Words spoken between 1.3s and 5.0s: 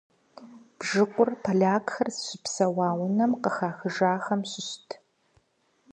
полякхэр зыщыпсэуа унэхэм къыхахыжахэм щыщт.